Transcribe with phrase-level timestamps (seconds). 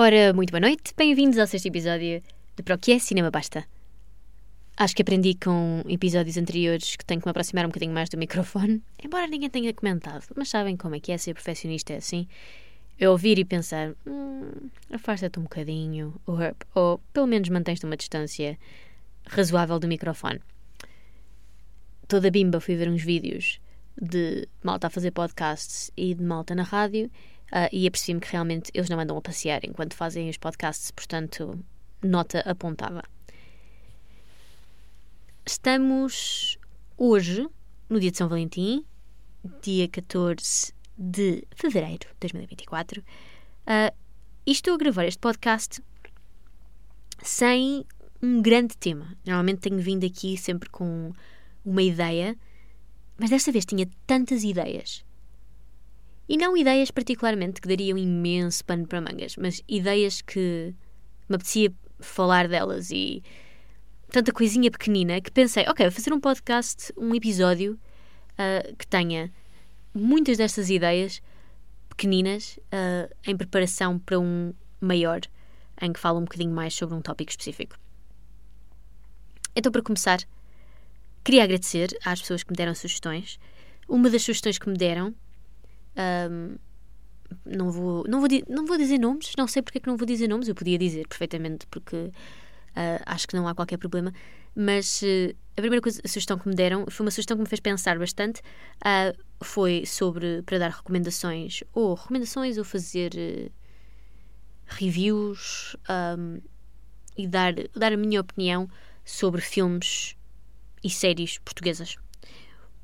[0.00, 2.22] Ora, muito boa noite, bem-vindos ao sexto episódio
[2.54, 3.64] de Pro que é Cinema Basta.
[4.76, 8.16] Acho que aprendi com episódios anteriores que tenho que me aproximar um bocadinho mais do
[8.16, 12.28] microfone, embora ninguém tenha comentado, mas sabem como é que é ser perfeccionista é assim?
[12.96, 16.38] Eu ouvir e pensar, hum, afasta-te um bocadinho, ou,
[16.76, 18.56] ou pelo menos mantens-te uma distância
[19.26, 20.40] razoável do microfone.
[22.06, 23.60] Toda bimba fui ver uns vídeos
[24.00, 27.10] de malta a fazer podcasts e de malta na rádio
[27.50, 31.58] Uh, e apercebi-me que realmente eles não andam a passear enquanto fazem os podcasts, portanto,
[32.02, 33.02] nota apontada.
[35.46, 36.58] Estamos
[36.96, 37.48] hoje,
[37.88, 38.84] no dia de São Valentim,
[39.62, 43.96] dia 14 de fevereiro de 2024, uh,
[44.46, 45.82] e estou a gravar este podcast
[47.22, 47.86] sem
[48.22, 49.16] um grande tema.
[49.24, 51.12] Normalmente tenho vindo aqui sempre com
[51.64, 52.36] uma ideia,
[53.18, 55.02] mas desta vez tinha tantas ideias
[56.28, 60.74] e não ideias particularmente que dariam imenso pano para mangas, mas ideias que
[61.28, 63.22] me apetecia falar delas e
[64.10, 67.78] tanta coisinha pequenina que pensei, ok, vou fazer um podcast, um episódio
[68.34, 69.32] uh, que tenha
[69.94, 71.22] muitas destas ideias
[71.88, 75.20] pequeninas uh, em preparação para um maior,
[75.80, 77.76] em que falo um bocadinho mais sobre um tópico específico.
[79.56, 80.20] Então, para começar,
[81.24, 83.40] queria agradecer às pessoas que me deram sugestões.
[83.88, 85.14] Uma das sugestões que me deram
[85.98, 86.56] um,
[87.44, 90.06] não, vou, não, vou, não vou dizer nomes, não sei porque é que não vou
[90.06, 92.12] dizer nomes, eu podia dizer perfeitamente, porque uh,
[93.04, 94.12] acho que não há qualquer problema.
[94.54, 97.48] Mas uh, a primeira coisa, a sugestão que me deram foi uma sugestão que me
[97.48, 98.40] fez pensar bastante.
[98.78, 103.52] Uh, foi sobre para dar recomendações, ou recomendações, ou fazer
[104.66, 106.40] reviews um,
[107.16, 108.68] e dar, dar a minha opinião
[109.04, 110.16] sobre filmes
[110.84, 111.96] e séries portuguesas.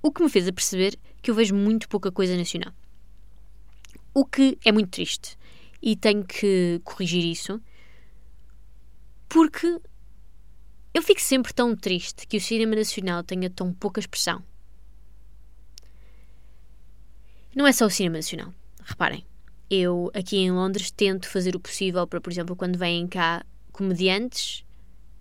[0.03, 2.73] O que me fez a perceber que eu vejo muito pouca coisa nacional.
[4.14, 5.36] O que é muito triste.
[5.82, 7.60] E tenho que corrigir isso.
[9.28, 9.80] Porque
[10.94, 14.41] eu fico sempre tão triste que o cinema nacional tenha tão pouca expressão.
[17.56, 18.54] Não é só o cinema nacional.
[18.84, 19.26] Reparem,
[19.69, 24.64] eu aqui em Londres tento fazer o possível para, por exemplo, quando vêm cá comediantes,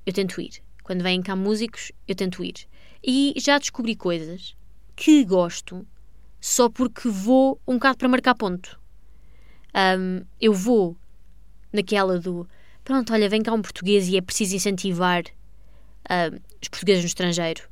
[0.06, 0.62] eu tento ir.
[0.84, 2.68] Quando vêm cá músicos, eu tento ir.
[3.04, 4.56] E já descobri coisas
[4.96, 5.88] que gosto
[6.40, 8.83] só porque vou um bocado para marcar ponto
[9.76, 10.96] um, eu vou
[11.72, 12.48] naquela do
[12.84, 17.64] pronto, olha, vem cá um português e é preciso incentivar uh, os portugueses no estrangeiro.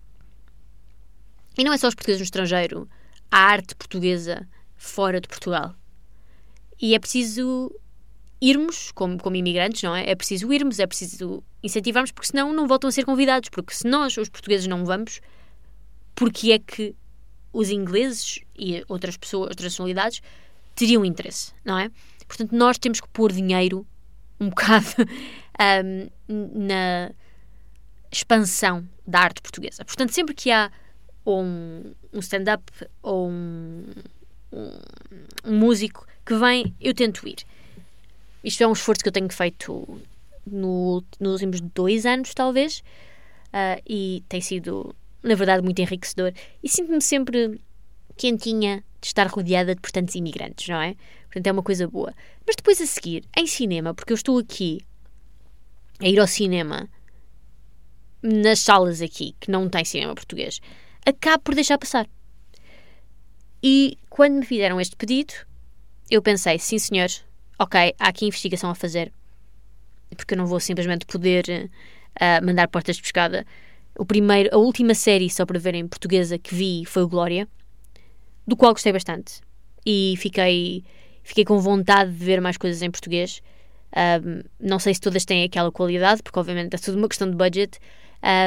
[1.58, 2.90] E não é só os portugueses no estrangeiro,
[3.30, 5.76] a arte portuguesa fora de Portugal.
[6.82, 7.72] E é preciso
[8.42, 10.10] irmos como, como imigrantes, não é?
[10.10, 13.50] É preciso irmos, é preciso incentivarmos, porque senão não voltam a ser convidados.
[13.50, 15.22] Porque se nós, os portugueses, não vamos,
[16.16, 16.96] porque é que
[17.54, 20.22] os ingleses e outras pessoas, outras nacionalidades,
[20.82, 21.92] teriam interesse, não é?
[22.28, 23.86] Portanto, nós temos que pôr dinheiro
[24.40, 24.88] um bocado
[25.88, 27.12] um, na
[28.12, 29.86] expansão da arte portuguesa.
[29.86, 30.72] Portanto, sempre que há
[31.26, 32.64] um, um stand-up
[33.04, 33.86] ou um,
[34.52, 37.46] um, músico que vem, eu tento ir.
[38.44, 40.02] Isto é um esforço que eu tenho feito
[40.46, 42.80] no, nos últimos dois anos, talvez,
[43.54, 46.34] uh, e tem sido, na verdade, muito enriquecedor.
[46.64, 47.62] E sinto-me sempre
[48.18, 50.96] quentinha de estar rodeada de portantos imigrantes, não é?
[51.24, 52.14] Portanto, é uma coisa boa.
[52.46, 54.86] Mas depois a seguir, em cinema, porque eu estou aqui
[56.00, 56.88] a ir ao cinema
[58.22, 60.62] nas salas aqui, que não tem cinema português,
[61.04, 62.08] acabo por deixar passar.
[63.64, 65.34] E quando me fizeram este pedido,
[66.10, 67.10] eu pensei, sim senhor,
[67.58, 69.12] ok, há aqui investigação a fazer,
[70.16, 71.72] porque eu não vou simplesmente poder
[72.20, 73.46] uh, mandar portas de pescada.
[73.98, 77.48] O primeiro, a última série, só para verem portuguesa, que vi foi o Glória
[78.52, 79.40] do qual gostei bastante.
[79.86, 80.84] E fiquei,
[81.24, 83.42] fiquei com vontade de ver mais coisas em português.
[83.96, 87.38] Um, não sei se todas têm aquela qualidade, porque obviamente é tudo uma questão de
[87.38, 87.80] budget,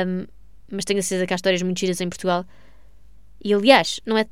[0.07, 0.27] um,
[0.71, 2.45] mas tenho a certeza que há histórias muito giras em Portugal.
[3.43, 4.27] E aliás, não é.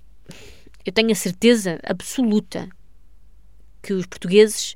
[0.84, 2.69] Eu tenho a certeza absoluta
[3.82, 4.74] que os portugueses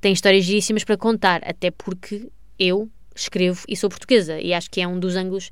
[0.00, 4.80] têm histórias giríssimas para contar, até porque eu escrevo e sou portuguesa, e acho que
[4.80, 5.50] é um dos ângulos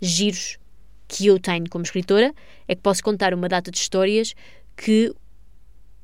[0.00, 0.58] giros
[1.06, 2.32] que eu tenho como escritora
[2.66, 4.34] é que posso contar uma data de histórias
[4.76, 5.14] que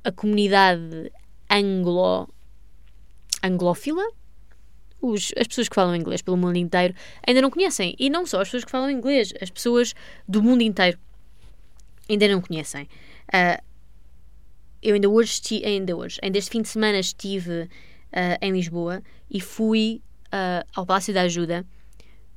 [0.05, 1.11] a comunidade
[1.51, 2.29] anglo
[3.43, 4.05] anglófila
[5.01, 6.95] os, as pessoas que falam inglês pelo mundo inteiro
[7.27, 7.95] ainda não conhecem.
[7.99, 9.95] E não só as pessoas que falam inglês, as pessoas
[10.29, 10.99] do mundo inteiro
[12.09, 12.85] ainda não conhecem.
[13.29, 13.63] Uh,
[14.83, 17.69] eu ainda hoje, esti, ainda hoje, ainda este fim de semana estive uh,
[18.41, 21.67] em Lisboa e fui uh, ao Palácio da Ajuda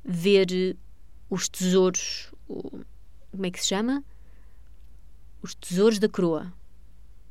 [0.04, 0.76] ver
[1.30, 2.30] os tesouros,
[3.30, 4.02] como é que se chama?
[5.42, 6.52] Os tesouros da coroa.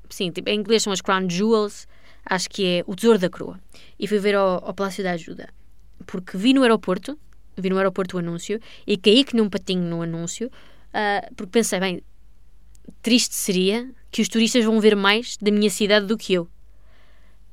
[0.09, 1.87] Sim, tipo, em inglês são as crown jewels.
[2.25, 3.59] acho que é O Tesouro da Coroa.
[3.99, 5.49] E fui ver ao, ao Palácio da Ajuda.
[6.05, 7.17] Porque vi no aeroporto,
[7.57, 11.79] vi no aeroporto o anúncio, e caí que num patinho no anúncio, uh, porque pensei,
[11.79, 12.03] bem,
[13.01, 16.47] triste seria que os turistas vão ver mais da minha cidade do que eu.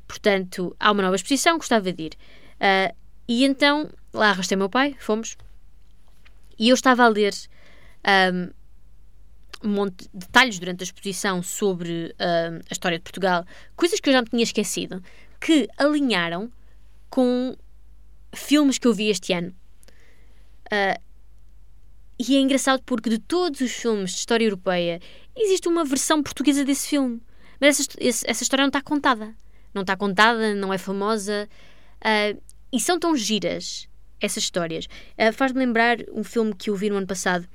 [0.06, 2.12] Portanto, há uma nova exposição, gostava de ir.
[2.56, 2.94] Uh,
[3.26, 5.38] e então, lá arrastei meu pai, fomos,
[6.58, 7.32] e eu estava a ler
[8.06, 8.50] um,
[9.62, 13.44] um monte de detalhes durante a exposição sobre um, a história de Portugal,
[13.76, 15.02] coisas que eu já me tinha esquecido,
[15.40, 16.50] que alinharam
[17.08, 17.56] com
[18.34, 19.54] filmes que eu vi este ano.
[20.66, 21.00] Uh,
[22.18, 25.00] e é engraçado porque de todos os filmes de história europeia
[25.34, 27.20] existe uma versão portuguesa desse filme.
[27.60, 29.34] Mas essa, essa história não está contada.
[29.72, 31.48] Não está contada, não é famosa.
[31.96, 32.40] Uh,
[32.72, 33.88] e são tão giras
[34.20, 34.86] essas histórias.
[35.18, 37.48] Uh, Faz-me lembrar um filme que eu vi no ano passado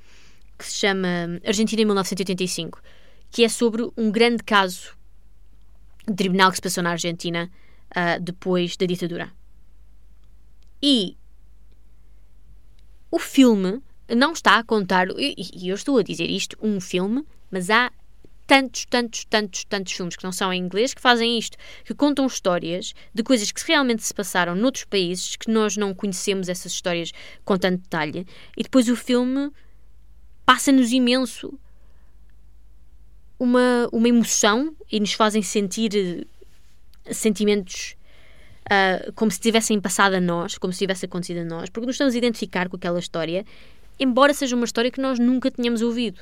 [0.58, 1.08] que se chama
[1.44, 2.80] Argentina em 1985,
[3.30, 4.96] que é sobre um grande caso
[6.06, 7.50] de tribunal que se passou na Argentina
[7.90, 9.32] uh, depois da ditadura.
[10.82, 11.16] E
[13.10, 13.82] o filme
[14.14, 17.90] não está a contar, e eu estou a dizer isto, um filme, mas há
[18.46, 22.26] tantos, tantos, tantos, tantos filmes que não são em inglês que fazem isto, que contam
[22.26, 27.12] histórias de coisas que realmente se passaram noutros países que nós não conhecemos essas histórias
[27.44, 28.26] com tanto detalhe,
[28.56, 29.50] e depois o filme
[30.46, 31.58] passa-nos imenso
[33.38, 36.26] uma, uma emoção e nos fazem sentir
[37.04, 37.96] eh, sentimentos
[38.66, 41.96] uh, como se tivessem passado a nós, como se tivesse acontecido a nós, porque nos
[41.96, 43.44] estamos a identificar com aquela história,
[43.98, 46.20] embora seja uma história que nós nunca tínhamos ouvido.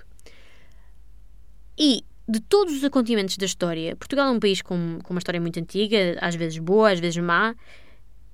[1.79, 5.41] E de todos os acontecimentos da história, Portugal é um país com, com uma história
[5.41, 7.55] muito antiga, às vezes boa, às vezes má,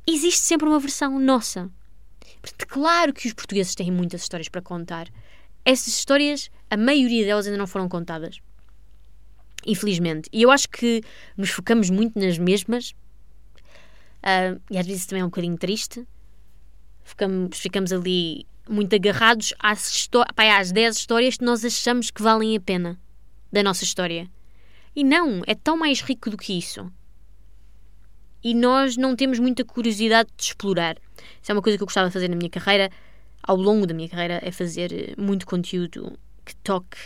[0.07, 1.69] existe sempre uma versão nossa.
[2.41, 5.09] Portanto, claro que os portugueses têm muitas histórias para contar
[5.71, 8.41] essas histórias, a maioria delas ainda não foram contadas.
[9.67, 10.29] Infelizmente.
[10.33, 11.03] E eu acho que
[11.37, 12.91] nos focamos muito nas mesmas,
[14.23, 16.07] uh, e às vezes também é um bocadinho triste.
[17.03, 22.57] Ficamos, ficamos ali muito agarrados às, pá, às 10 histórias que nós achamos que valem
[22.57, 22.99] a pena
[23.53, 24.29] da nossa história.
[24.95, 26.91] E não, é tão mais rico do que isso.
[28.43, 30.97] E nós não temos muita curiosidade de explorar.
[31.43, 32.91] Isso é uma coisa que eu gostava de fazer na minha carreira
[33.43, 36.99] ao longo da minha carreira é fazer eh, muito conteúdo que toque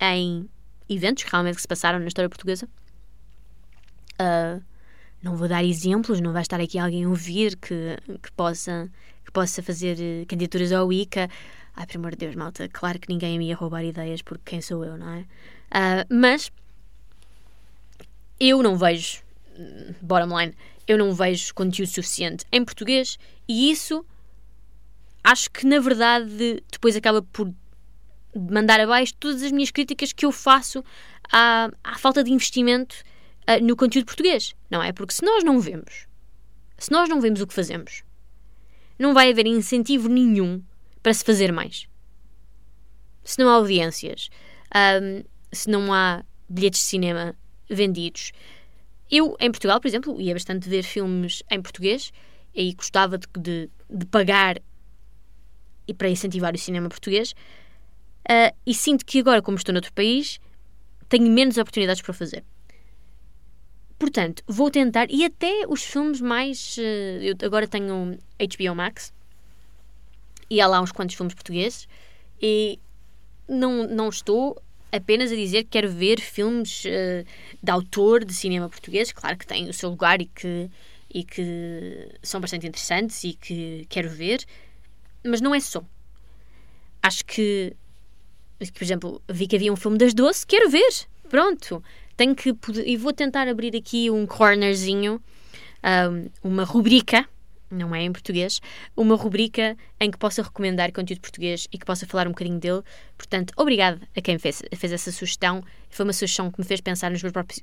[0.00, 0.48] em
[0.88, 2.68] eventos realmente que se passaram na história portuguesa.
[4.20, 4.62] Uh,
[5.22, 8.90] não vou dar exemplos, não vai estar aqui alguém a ouvir que, que, possa,
[9.24, 11.28] que possa fazer uh, candidaturas ao ICA.
[11.76, 14.60] Ai, pelo amor de Deus, malta, claro que ninguém me ia roubar ideias porque quem
[14.60, 15.20] sou eu, não é?
[15.20, 16.50] Uh, mas
[18.38, 19.22] eu não vejo,
[20.02, 20.54] bottom line,
[20.88, 24.04] eu não vejo conteúdo suficiente em português e isso
[25.22, 27.52] acho que na verdade depois acaba por
[28.34, 30.84] mandar abaixo todas as minhas críticas que eu faço
[31.32, 32.96] à, à falta de investimento
[33.48, 34.92] uh, no conteúdo português, não é?
[34.92, 36.06] Porque se nós não vemos,
[36.78, 38.02] se nós não vemos o que fazemos,
[38.98, 40.62] não vai haver incentivo nenhum
[41.02, 41.86] para se fazer mais.
[43.24, 44.28] Se não há audiências,
[45.02, 47.34] um, se não há bilhetes de cinema
[47.68, 48.32] vendidos.
[49.10, 52.12] Eu, em Portugal, por exemplo, ia bastante ver filmes em português
[52.54, 54.60] e gostava de, de, de pagar
[55.90, 57.32] e para incentivar o cinema português.
[58.30, 60.38] Uh, e sinto que agora, como estou noutro país,
[61.08, 62.44] tenho menos oportunidades para fazer.
[63.98, 66.76] Portanto, vou tentar, e até os filmes mais.
[66.78, 66.80] Uh,
[67.22, 69.12] eu agora tenho HBO Max
[70.48, 71.88] e há lá uns quantos filmes portugueses,
[72.40, 72.78] e
[73.48, 74.60] não, não estou
[74.92, 77.24] apenas a dizer que quero ver filmes uh,
[77.62, 80.70] de autor de cinema português, claro que tem o seu lugar e que,
[81.12, 84.44] e que são bastante interessantes e que quero ver,
[85.24, 85.82] mas não é só.
[87.02, 87.74] Acho que,
[88.58, 90.90] por exemplo, vi que havia um filme das doce, quero ver.
[91.28, 91.82] Pronto.
[92.16, 95.22] Tenho que poder, e vou tentar abrir aqui um cornerzinho,
[95.82, 97.26] um, uma rubrica,
[97.70, 98.60] não é em português,
[98.96, 102.82] uma rubrica em que possa recomendar conteúdo português e que possa falar um bocadinho dele.
[103.16, 105.62] Portanto, obrigado a quem fez, fez essa sugestão.
[105.88, 107.62] Foi uma sugestão que me fez pensar nos meus próprios,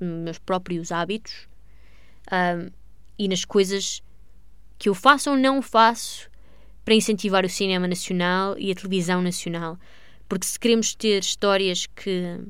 [0.00, 1.48] meus próprios hábitos
[2.30, 2.70] um,
[3.18, 4.02] e nas coisas
[4.78, 6.27] que eu faço ou não faço
[6.88, 9.78] para incentivar o cinema nacional e a televisão nacional.
[10.26, 12.40] Porque se queremos ter histórias que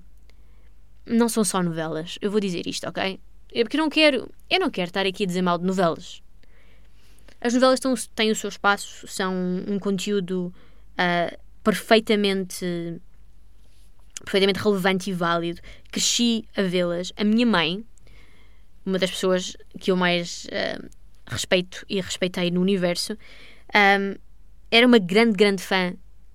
[1.04, 3.18] não são só novelas, eu vou dizer isto, ok?
[3.52, 6.22] É porque eu não quero, eu não quero estar aqui a dizer mal de novelas.
[7.40, 7.80] As novelas
[8.14, 9.34] têm, o seu espaço, são
[9.66, 10.54] um conteúdo
[10.92, 13.00] uh, perfeitamente
[14.20, 15.60] perfeitamente relevante e válido.
[15.90, 17.12] Cresci a vê-las.
[17.16, 17.84] A minha mãe,
[18.86, 20.88] uma das pessoas que eu mais uh,
[21.26, 23.18] respeito e respeitei no universo,
[23.74, 24.27] um,
[24.70, 25.94] era uma grande, grande fã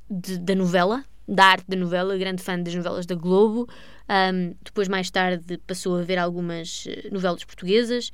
[0.09, 3.67] da novela, da arte da novela, grande fã das novelas da Globo.
[4.09, 8.11] Um, depois, mais tarde, passou a ver algumas eh, novelas portuguesas.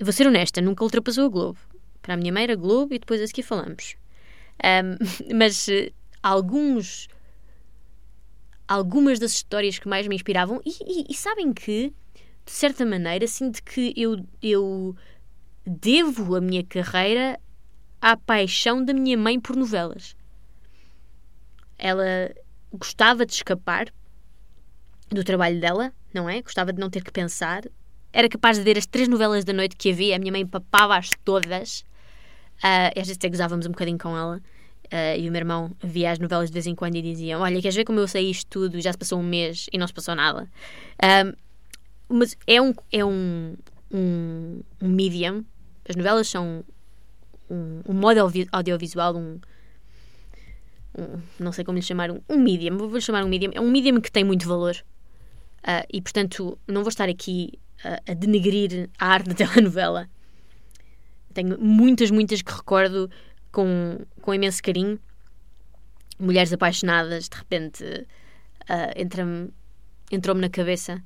[0.00, 1.58] Vou ser honesta, nunca ultrapassou a Globo.
[2.00, 3.96] Para a minha mãe era Globo e depois a seguir falamos.
[4.62, 4.96] Um,
[5.36, 5.92] mas uh,
[6.22, 7.08] alguns.
[8.66, 11.92] Algumas das histórias que mais me inspiravam, e, e, e sabem que,
[12.46, 14.96] de certa maneira, sinto que eu, eu
[15.66, 17.38] devo a minha carreira
[18.02, 20.16] à paixão da minha mãe por novelas.
[21.78, 22.34] Ela
[22.72, 23.86] gostava de escapar
[25.08, 26.42] do trabalho dela, não é?
[26.42, 27.62] Gostava de não ter que pensar.
[28.12, 30.16] Era capaz de ver as três novelas da noite que havia.
[30.16, 31.80] A minha mãe papava-as todas.
[32.58, 34.42] Uh, às vezes até gozávamos um bocadinho com ela.
[34.86, 37.62] Uh, e o meu irmão via as novelas de vez em quando e dizia: Olha,
[37.62, 38.80] queres ver como eu sei isto tudo?
[38.80, 40.48] Já se passou um mês e não se passou nada.
[40.98, 41.36] Uh,
[42.08, 43.56] mas é um, é um,
[43.90, 45.44] um, um medium.
[45.88, 46.64] As novelas são
[47.52, 48.18] um, um modo
[48.50, 49.38] audiovisual, um,
[50.98, 53.70] um, não sei como lhe chamar, um, um medium, vou chamar um medium, é um
[53.70, 54.76] medium que tem muito valor.
[55.58, 57.52] Uh, e portanto, não vou estar aqui
[57.84, 60.08] uh, a denegrir a arte da telenovela.
[61.32, 63.10] Tenho muitas, muitas que recordo
[63.50, 64.98] com, com imenso carinho.
[66.18, 69.50] Mulheres apaixonadas, de repente, uh,
[70.10, 71.02] entrou-me na cabeça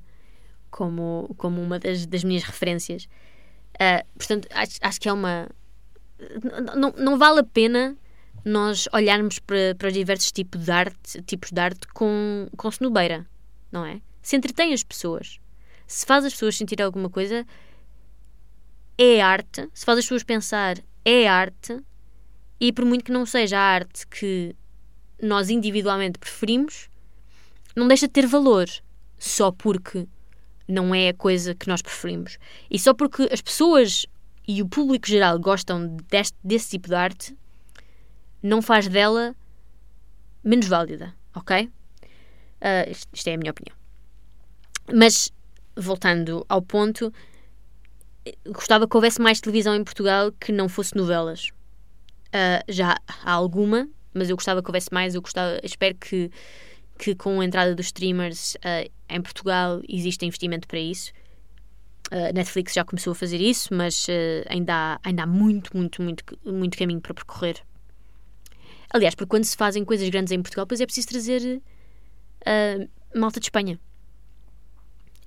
[0.69, 3.07] como, como uma das, das minhas referências.
[3.75, 5.47] Uh, portanto, acho, acho que é uma.
[6.75, 7.95] Não, não vale a pena
[8.43, 13.27] nós olharmos para, para os diversos tipos de arte, tipos de arte com, com snobeira,
[13.71, 14.01] não é?
[14.21, 15.39] Se entretém as pessoas,
[15.85, 17.45] se faz as pessoas sentir alguma coisa,
[18.97, 19.69] é arte.
[19.73, 21.79] Se faz as pessoas pensar, é arte.
[22.59, 24.55] E por muito que não seja a arte que
[25.21, 26.89] nós individualmente preferimos,
[27.75, 28.67] não deixa de ter valor
[29.17, 30.07] só porque
[30.67, 32.37] não é a coisa que nós preferimos.
[32.69, 34.05] E só porque as pessoas
[34.47, 37.37] e o público geral gostam deste, desse tipo de arte,
[38.41, 39.35] não faz dela
[40.43, 41.65] menos válida, ok?
[41.65, 43.75] Uh, isto, é a minha opinião.
[44.93, 45.31] Mas,
[45.75, 47.13] voltando ao ponto,
[48.45, 51.49] gostava que houvesse mais televisão em Portugal que não fosse novelas.
[52.27, 55.13] Uh, já há alguma, mas eu gostava que houvesse mais.
[55.13, 56.31] Eu gostava, espero que,
[56.97, 61.11] que com a entrada dos streamers uh, em Portugal exista investimento para isso.
[62.11, 64.07] Uh, Netflix já começou a fazer isso, mas
[64.47, 67.61] ainda, há, ainda há muito, muito, muito, muito caminho para percorrer.
[68.89, 71.61] Aliás, porque quando se fazem coisas grandes em Portugal, depois é preciso trazer
[73.13, 73.77] malta de Espanha.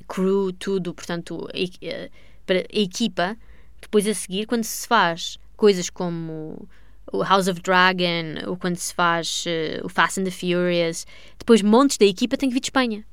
[0.09, 2.11] Crew, tudo, portanto, a,
[2.47, 3.37] para a equipa.
[3.81, 6.69] Depois a seguir, quando se faz coisas como
[7.13, 11.07] o House of Dragon, ou quando se faz uh, o Fast and the Furious,
[11.39, 13.05] depois montes da equipa tem que vir de Espanha.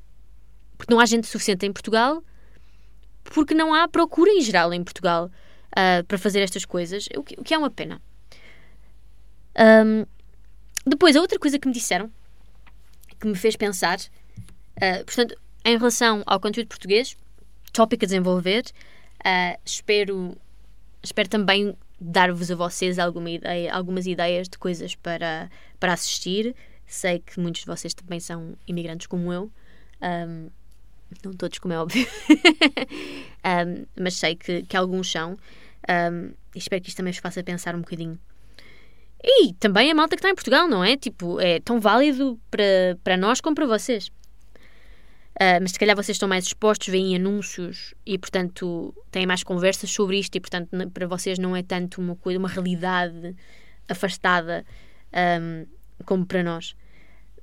[0.76, 2.22] Porque não há gente suficiente em Portugal,
[3.32, 5.30] porque não há procura em geral em Portugal
[5.72, 8.00] uh, para fazer estas coisas, o que, o que é uma pena.
[9.58, 10.06] Um,
[10.86, 12.10] depois, a outra coisa que me disseram,
[13.20, 17.16] que me fez pensar, uh, portanto, em relação ao conteúdo português,
[17.72, 18.64] tópico a desenvolver,
[19.64, 20.36] espero,
[21.02, 26.54] espero também dar-vos a vocês alguma ideia, algumas ideias de coisas para, para assistir.
[26.86, 29.52] Sei que muitos de vocês também são imigrantes como eu.
[30.00, 30.48] Um,
[31.24, 32.06] não todos, como é óbvio.
[33.44, 35.38] um, mas sei que, que alguns são.
[35.88, 38.18] Um, e espero que isto também vos faça pensar um bocadinho.
[39.22, 40.96] E também a malta que está em Portugal, não é?
[40.96, 44.08] Tipo, é tão válido para, para nós como para vocês.
[45.40, 49.90] Uh, mas se calhar vocês estão mais expostos, veem anúncios e, portanto, têm mais conversas
[49.90, 53.36] sobre isto e, portanto, para vocês não é tanto uma coisa, uma realidade
[53.88, 54.64] afastada
[55.40, 55.64] um,
[56.04, 56.74] como para nós.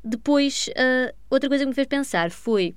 [0.03, 2.75] Depois, uh, outra coisa que me fez pensar foi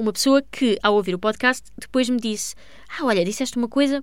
[0.00, 2.54] uma pessoa que, ao ouvir o podcast, depois me disse:
[2.88, 4.02] Ah, olha, disseste uma coisa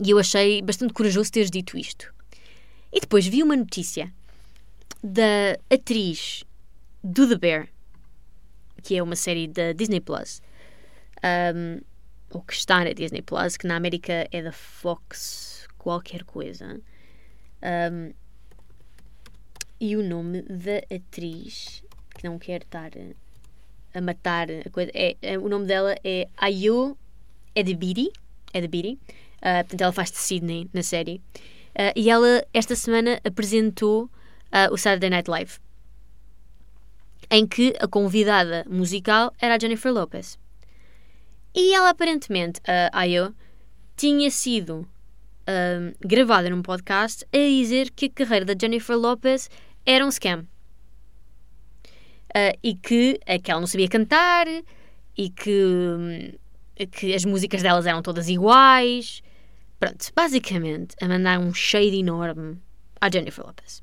[0.00, 2.12] e eu achei bastante corajoso teres dito isto.
[2.92, 4.12] E depois vi uma notícia
[5.02, 6.44] da atriz
[7.02, 7.68] do The Bear,
[8.82, 10.40] que é uma série da Disney Plus,
[11.54, 11.80] um,
[12.30, 16.80] ou que está na Disney Plus, que na América é da Fox qualquer coisa.
[17.62, 18.12] Um,
[19.80, 21.84] e o nome da atriz,
[22.14, 22.92] que não quer estar
[23.94, 26.96] a matar a coisa, é, é, o nome dela é Ayo
[27.54, 28.10] Edebiri.
[28.52, 28.98] Edebiri.
[29.38, 31.20] Uh, portanto, ela faz de Sydney na série.
[31.70, 35.58] Uh, e ela, esta semana, apresentou uh, o Saturday Night Live
[37.30, 40.38] em que a convidada musical era a Jennifer Lopez.
[41.54, 43.34] E ela aparentemente, a Ayo,
[43.96, 44.86] tinha sido
[46.00, 49.48] gravada num podcast a dizer que a carreira da Jennifer Lopez
[49.86, 50.46] era um scam.
[52.34, 54.46] Uh, e que, que ela não sabia cantar
[55.16, 56.32] e que, hum,
[56.90, 59.22] que as músicas delas eram todas iguais.
[59.78, 62.58] Pronto, basicamente a mandar um shade enorme
[63.00, 63.82] à Jennifer Lopez.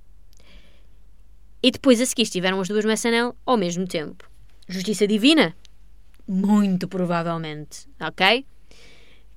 [1.62, 4.30] E depois a seguir estiveram as duas no SNL ao mesmo tempo.
[4.68, 5.56] Justiça Divina?
[6.28, 8.46] Muito provavelmente, ok?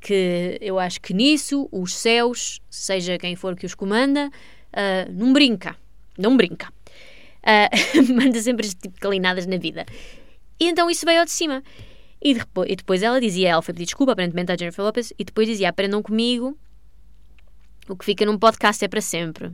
[0.01, 5.33] Que eu acho que nisso os céus, seja quem for que os comanda, uh, não
[5.33, 5.77] brinca.
[6.17, 6.73] Não brinca.
[7.43, 9.85] Uh, manda sempre este tipo calinadas na vida.
[10.61, 11.63] E então isso veio ao de cima.
[12.21, 15.25] E depois, e depois ela dizia, ela foi pedir desculpa, aparentemente, à Jennifer Lopez, e
[15.25, 16.57] depois dizia: aprendam comigo,
[17.89, 19.51] o que fica num podcast é para sempre.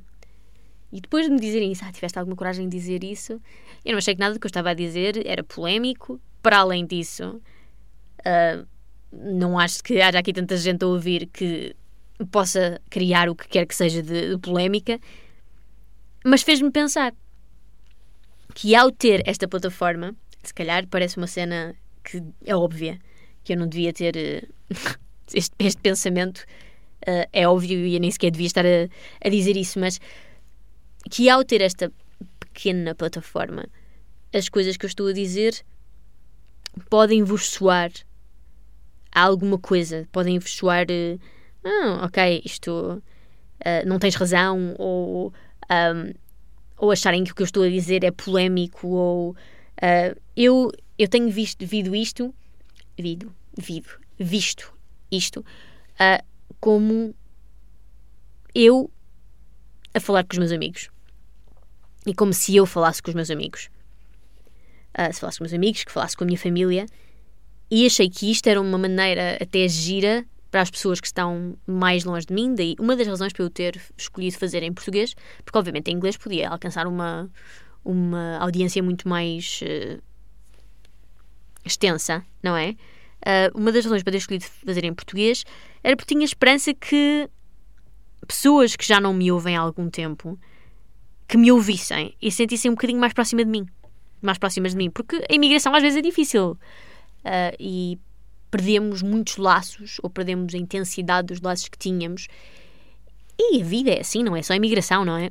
[0.93, 3.41] E depois de me dizerem isso, ah, tiveste alguma coragem de dizer isso?
[3.85, 6.21] Eu não achei que nada do que eu estava a dizer era polémico.
[6.43, 7.41] Para além disso,
[8.21, 8.67] uh,
[9.13, 11.75] não acho que haja aqui tanta gente a ouvir que
[12.31, 14.99] possa criar o que quer que seja de, de polémica.
[16.25, 17.15] Mas fez-me pensar
[18.59, 22.99] que ao ter esta plataforma, se calhar parece uma cena que é óbvia,
[23.45, 24.53] que eu não devia ter uh,
[25.33, 26.39] este, este, pensamento,
[27.07, 28.89] uh, é óbvio e eu nem sequer devia estar a,
[29.25, 30.01] a dizer isso, mas
[31.09, 31.93] que ao ter esta
[32.41, 33.65] pequena plataforma,
[34.35, 35.65] as coisas que eu estou a dizer
[36.91, 37.93] podem vos soar
[39.13, 41.21] a alguma coisa, podem vos soar, uh,
[41.65, 43.01] ah, ok, isto
[43.87, 45.33] não tens razão, ou,
[45.71, 46.13] um,
[46.79, 51.09] ou acharem que o que eu estou a dizer é polémico, ou uh, eu, eu
[51.09, 52.35] tenho visto, vido isto,
[52.97, 54.73] vido, vido, visto
[55.11, 55.45] isto
[56.61, 57.15] como
[58.55, 58.91] eu
[59.95, 60.91] a falar com os meus amigos.
[62.07, 63.69] E como se eu falasse com os meus amigos.
[64.97, 66.87] Uh, se falasse com os meus amigos, que falasse com a minha família.
[67.71, 72.05] E achei que isto era uma maneira até gira para as pessoas que estão mais
[72.05, 72.55] longe de mim.
[72.55, 75.15] Daí uma das razões para eu ter escolhido fazer em português,
[75.45, 77.31] porque obviamente em inglês podia alcançar uma,
[77.85, 80.03] uma audiência muito mais uh,
[81.65, 82.71] extensa, não é?
[83.21, 85.45] Uh, uma das razões para ter escolhido fazer em português
[85.83, 87.29] era porque tinha esperança que
[88.27, 90.39] pessoas que já não me ouvem há algum tempo
[91.27, 93.67] que me ouvissem e sentissem um bocadinho mais próxima de mim.
[94.23, 94.91] Mais próximas de mim.
[94.91, 96.53] Porque a imigração às vezes é difícil.
[97.25, 97.99] Uh, e
[98.51, 102.29] perdemos muitos laços, ou perdemos a intensidade dos laços que tínhamos.
[103.39, 105.31] E a vida é assim, não é só a imigração, não é?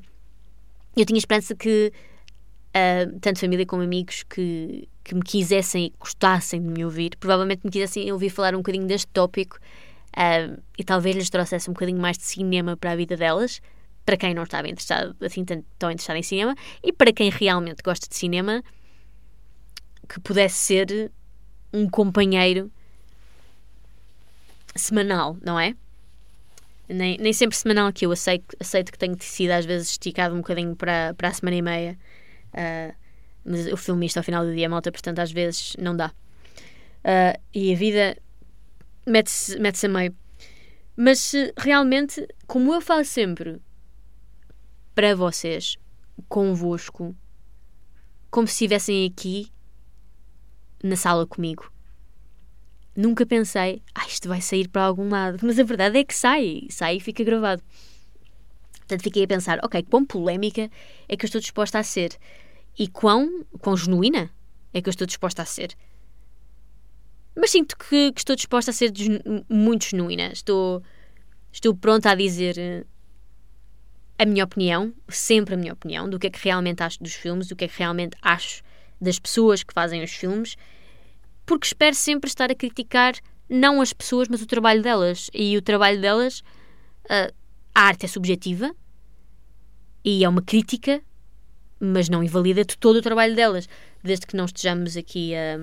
[0.95, 1.91] Eu tinha esperança que
[2.69, 7.61] uh, tanto família como amigos que, que me quisessem e gostassem de me ouvir, provavelmente
[7.63, 11.99] me quisessem ouvir falar um bocadinho deste tópico uh, e talvez lhes trouxesse um bocadinho
[11.99, 13.61] mais de cinema para a vida delas,
[14.05, 18.07] para quem não estava interessado, assim tão interessado em cinema, e para quem realmente gosta
[18.07, 18.63] de cinema,
[20.07, 21.11] que pudesse ser
[21.73, 22.71] um companheiro
[24.77, 25.75] semanal, não é?
[26.89, 30.37] Nem, nem sempre semanal que eu aceito, aceito que tenho sido às vezes esticado um
[30.37, 31.99] bocadinho para, para a semana e meia.
[32.53, 32.95] Uh,
[33.43, 36.13] mas eu filmo isto ao final do dia, malta, portanto às vezes não dá.
[36.99, 38.17] Uh, e a vida
[39.05, 40.15] mete-se mete a meio.
[40.95, 43.61] Mas realmente, como eu falo sempre
[44.95, 45.77] para vocês,
[46.27, 47.15] convosco,
[48.31, 49.51] como se estivessem aqui
[50.83, 51.71] na sala comigo.
[52.97, 55.37] Nunca pensei, ah, isto vai sair para algum lado.
[55.43, 57.61] Mas a verdade é que sai, sai e fica gravado.
[58.79, 60.67] Portanto, fiquei a pensar, ok, quão polémica
[61.07, 62.17] é que eu estou disposta a ser?
[62.75, 64.31] E quão, quão genuína
[64.73, 65.75] é que eu estou disposta a ser?
[67.35, 68.91] Mas sinto que, que estou disposta a ser
[69.47, 70.31] muito genuína.
[70.31, 70.81] Estou,
[71.51, 72.87] estou pronta a dizer
[74.17, 77.47] a minha opinião, sempre a minha opinião, do que é que realmente acho dos filmes,
[77.47, 78.63] do que é que realmente acho
[78.99, 80.57] das pessoas que fazem os filmes,
[81.47, 83.15] porque espero sempre estar a criticar
[83.49, 85.31] não as pessoas, mas o trabalho delas.
[85.33, 86.41] E o trabalho delas,
[87.05, 87.33] uh,
[87.73, 88.75] a arte é subjetiva
[90.03, 91.01] e é uma crítica,
[91.79, 93.67] mas não invalida todo o trabalho delas,
[94.03, 95.57] desde que não estejamos aqui a,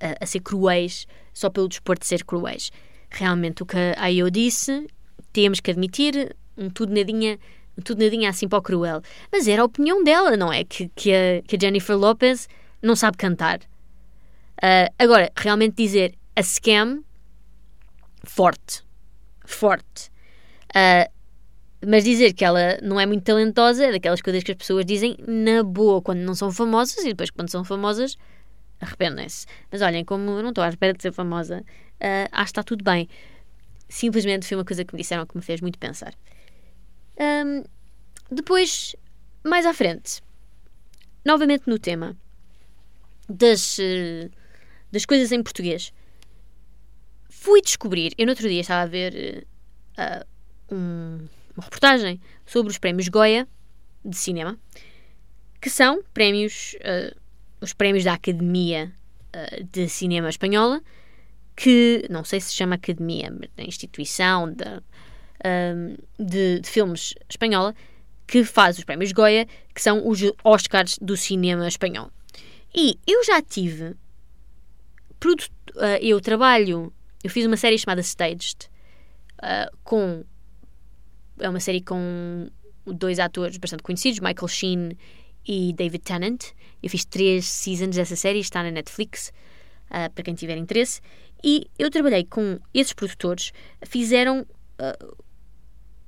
[0.00, 2.70] a, a ser cruéis só pelo desporto de ser cruéis.
[3.10, 4.86] Realmente, o que a IO disse,
[5.32, 7.36] temos que admitir, um tudo nadinha,
[7.82, 9.02] tudo nadinha assim para o cruel.
[9.32, 10.62] Mas era a opinião dela, não é?
[10.62, 12.48] Que, que, a, que a Jennifer Lopez
[12.80, 13.60] não sabe cantar.
[14.64, 17.04] Uh, agora, realmente dizer a scam,
[18.24, 18.82] forte.
[19.44, 20.10] Forte.
[20.70, 21.12] Uh,
[21.86, 25.16] mas dizer que ela não é muito talentosa é daquelas coisas que as pessoas dizem
[25.28, 28.16] na boa quando não são famosas e depois quando são famosas
[28.80, 29.46] arrependem-se.
[29.70, 32.62] Mas olhem, como eu não estou à espera de ser famosa, uh, acho que está
[32.62, 33.06] tudo bem.
[33.88, 36.14] Simplesmente foi uma coisa que me disseram que me fez muito pensar.
[37.18, 37.64] Um,
[38.30, 38.96] depois,
[39.44, 40.22] mais à frente,
[41.24, 42.16] novamente no tema
[43.28, 44.30] das, uh,
[44.94, 45.92] das coisas em português,
[47.28, 48.14] fui descobrir.
[48.16, 49.46] Eu no outro dia estava a ver
[49.98, 53.46] uh, um, uma reportagem sobre os prémios Goya
[54.04, 54.58] de cinema,
[55.60, 57.14] que são prémios, uh,
[57.60, 58.92] os prémios da Academia
[59.72, 60.80] de Cinema Espanhola,
[61.56, 64.80] que não sei se chama Academia, mas da instituição, da
[65.44, 67.74] um, de, de, filmes espanhola
[68.26, 72.10] que faz os prémios Goya, que são os Oscars do cinema espanhol.
[72.74, 73.94] E eu já tive.
[76.00, 76.92] Eu trabalho.
[77.22, 78.68] Eu fiz uma série chamada Staged
[79.38, 80.24] uh, com.
[81.38, 82.48] É uma série com
[82.86, 84.98] dois atores bastante conhecidos, Michael Sheen
[85.46, 86.52] e David Tennant.
[86.82, 89.32] Eu fiz três seasons dessa série, está na Netflix,
[89.90, 91.00] uh, para quem tiver interesse.
[91.42, 93.52] E eu trabalhei com esses produtores,
[93.86, 94.46] fizeram.
[94.80, 95.16] Uh,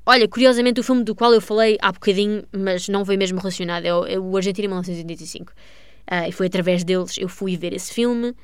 [0.04, 3.84] olha, curiosamente, o filme do qual eu falei há bocadinho, mas não foi mesmo relacionado,
[3.84, 5.52] é o, é o Argentina 1985.
[5.52, 8.34] Uh, e foi através deles eu fui ver esse filme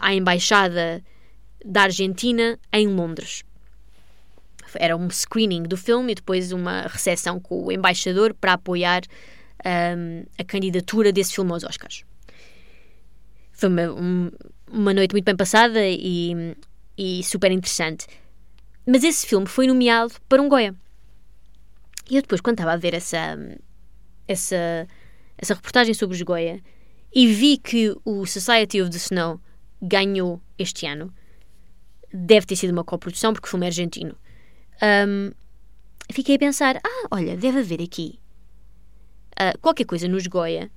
[0.00, 1.02] à embaixada
[1.64, 3.44] da Argentina em Londres.
[4.74, 9.02] Era um screening do filme e depois uma recepção com o embaixador para apoiar
[9.64, 12.04] um, a candidatura desse filme aos Oscars.
[13.52, 14.30] Foi uma, um,
[14.70, 16.54] uma noite muito bem passada e,
[16.96, 18.06] e super interessante.
[18.86, 20.74] Mas esse filme foi nomeado para um Goya.
[22.08, 23.36] E eu depois, quando estava a ver essa,
[24.28, 24.86] essa,
[25.36, 26.60] essa reportagem sobre os Goya
[27.14, 29.40] e vi que o Society of the Snow
[29.86, 31.12] ganhou este ano,
[32.12, 34.16] deve ter sido uma coprodução porque o filme é argentino.
[34.82, 35.32] Um,
[36.12, 38.18] fiquei a pensar: ah, olha, deve haver aqui
[39.40, 40.70] uh, qualquer coisa nos Goya,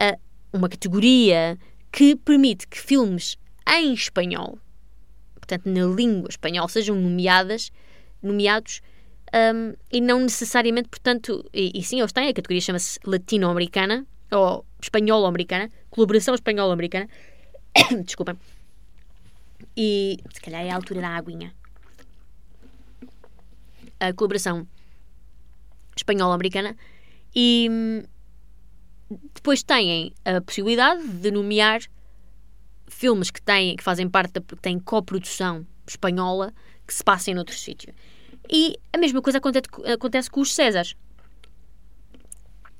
[0.00, 0.20] uh,
[0.52, 1.58] uma categoria
[1.92, 3.36] que permite que filmes
[3.68, 4.58] em espanhol,
[5.34, 7.72] portanto na língua espanhola, sejam nomeadas,
[8.22, 8.80] nomeados
[9.34, 14.64] um, e não necessariamente, portanto, e, e sim, eles têm, a categoria chama-se latino-americana, ou
[14.80, 17.08] espanholo-americana, colaboração espanholo-americana,
[18.04, 18.36] desculpem,
[19.76, 21.54] e se calhar é a altura da aguinha.
[24.00, 24.66] A colaboração
[25.96, 26.76] espanholo-americana
[27.34, 28.02] e hum,
[29.34, 31.80] depois têm a possibilidade de nomear
[32.88, 36.52] filmes que, têm, que fazem parte da que têm coprodução espanhola
[36.86, 37.92] que se passem noutro sítio.
[38.48, 40.94] E a mesma coisa acontece, acontece com os Césares.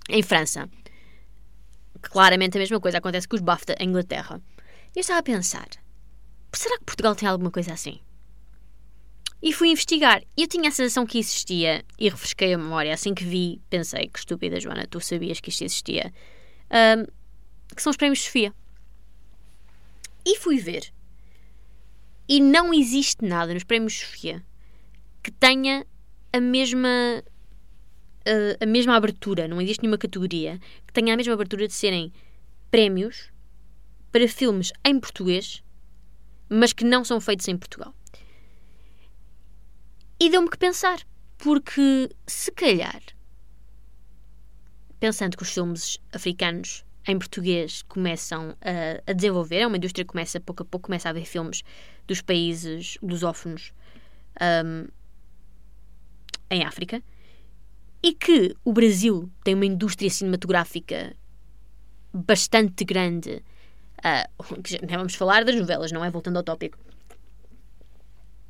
[0.08, 0.68] Em França.
[2.00, 4.40] Claramente a mesma coisa acontece com os BAFTA em Inglaterra.
[4.96, 5.68] Eu estava a pensar,
[6.54, 8.00] será que Portugal tem alguma coisa assim?
[9.42, 10.22] E fui investigar.
[10.34, 12.94] E eu tinha a sensação que existia e refresquei a memória.
[12.94, 16.10] Assim que vi, pensei que estúpida, Joana, tu sabias que isto existia.
[16.70, 17.04] Um,
[17.74, 18.54] que são os prémios Sofia.
[20.24, 20.90] E fui ver.
[22.26, 24.42] E não existe nada nos prémios Sofia
[25.22, 25.86] que tenha
[26.32, 27.22] a mesma
[28.24, 32.10] a, a mesma abertura, não existe nenhuma categoria que tenha a mesma abertura de serem
[32.70, 33.30] prémios
[34.16, 35.62] para filmes em português,
[36.48, 37.94] mas que não são feitos em Portugal.
[40.18, 43.02] E deu-me que pensar, porque se calhar,
[44.98, 50.12] pensando que os filmes africanos em português começam a, a, desenvolver, é uma indústria que
[50.12, 51.62] começa pouco a pouco, começa a ver filmes
[52.06, 53.74] dos países lusófonos
[54.40, 54.88] um,
[56.48, 57.02] em África,
[58.02, 61.14] e que o Brasil tem uma indústria cinematográfica
[62.14, 63.44] bastante grande.
[64.06, 66.10] Uh, vamos falar das novelas, não é?
[66.10, 66.78] Voltando ao tópico.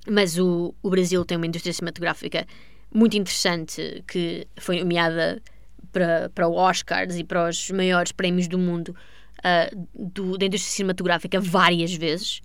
[0.07, 2.47] Mas o, o Brasil tem uma indústria cinematográfica
[2.92, 5.42] muito interessante que foi nomeada
[5.90, 8.95] para, para Oscars e para os maiores prémios do mundo
[9.38, 12.42] uh, do, da indústria cinematográfica várias vezes,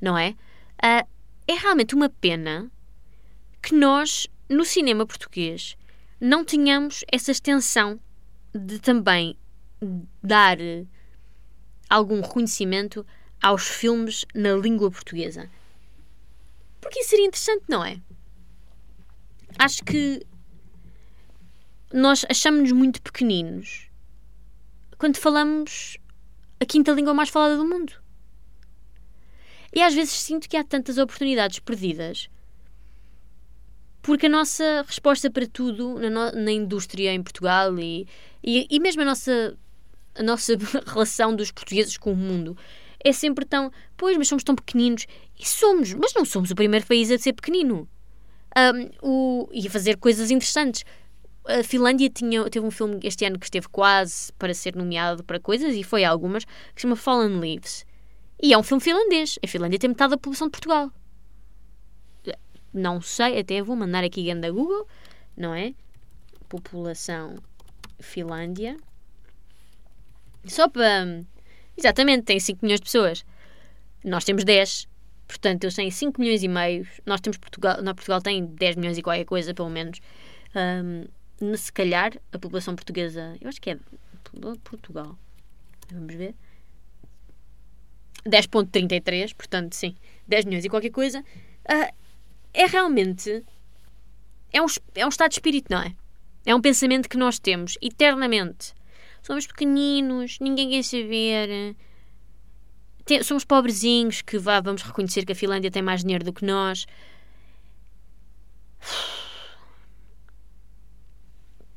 [0.00, 0.30] não é?
[0.82, 1.08] Uh,
[1.46, 2.70] é realmente uma pena
[3.62, 5.76] que nós, no cinema português,
[6.20, 7.98] não tenhamos essa extensão
[8.54, 9.36] de também
[10.22, 10.58] dar
[11.88, 13.06] algum reconhecimento
[13.42, 15.48] aos filmes na língua portuguesa.
[16.80, 18.00] Porque isso seria interessante, não é?
[19.58, 20.22] Acho que
[21.92, 23.88] nós achamos-nos muito pequeninos
[24.98, 25.96] quando falamos
[26.60, 27.92] a quinta língua mais falada do mundo.
[29.72, 32.28] E às vezes sinto que há tantas oportunidades perdidas
[34.08, 38.06] porque a nossa resposta para tudo na, no, na indústria em Portugal e,
[38.42, 39.54] e, e, mesmo a nossa,
[40.18, 40.54] a nossa
[40.86, 42.56] relação dos portugueses com o mundo
[43.02, 43.70] é sempre tão.
[43.96, 45.06] Pois, mas somos tão pequeninos.
[45.38, 47.88] E somos, mas não somos o primeiro país a ser pequenino.
[48.56, 50.84] Um, o, e a fazer coisas interessantes.
[51.46, 55.40] A Finlândia tinha, teve um filme este ano que esteve quase para ser nomeado para
[55.40, 57.86] coisas, e foi algumas, que se chama Fallen Leaves.
[58.40, 59.38] E é um filme finlandês.
[59.42, 60.92] A Finlândia tem metade da população de Portugal.
[62.72, 64.86] Não sei, até vou mandar aqui da Google,
[65.36, 65.74] não é?
[66.48, 67.34] População
[67.98, 68.76] Finlândia.
[70.48, 71.24] Só para
[71.78, 73.24] Exatamente, tem 5 milhões de pessoas.
[74.04, 74.88] Nós temos 10.
[75.28, 76.88] Portanto, eles têm 5 milhões e meio.
[77.06, 80.00] Nós temos Portugal, na Portugal tem 10 milhões e qualquer coisa, pelo menos.
[80.56, 83.78] Um, se calhar, a população portuguesa, eu acho que é
[84.64, 85.16] Portugal.
[85.92, 86.34] Vamos ver.
[88.26, 89.94] 10.33, portanto, sim,
[90.26, 91.20] 10 milhões e qualquer coisa.
[91.20, 91.94] Uh,
[92.52, 93.44] é realmente.
[94.52, 95.94] É um, é um estado de espírito, não é?
[96.44, 98.74] É um pensamento que nós temos eternamente.
[99.28, 101.76] Somos pequeninos, ninguém quer saber.
[103.04, 106.46] Tem, somos pobrezinhos que vá, vamos reconhecer que a Finlândia tem mais dinheiro do que
[106.46, 106.86] nós.